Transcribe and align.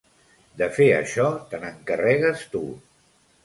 De 0.61 0.69
fer 0.77 0.87
això 1.01 1.27
te 1.53 1.61
n'encarregues 1.67 2.51
tu. 2.57 2.67